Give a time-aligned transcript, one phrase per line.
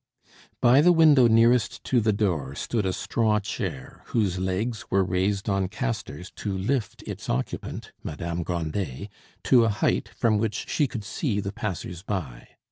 [0.61, 5.47] By the window nearest to the door stood a straw chair, whose legs were raised
[5.47, 9.09] on castors to lift its occupant, Madame Grandet,
[9.43, 12.47] to a height from which she could see the passers by.